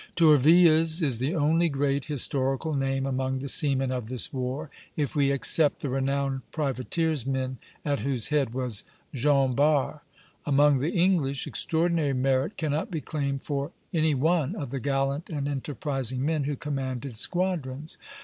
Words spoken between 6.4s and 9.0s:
privateersmen at whose head was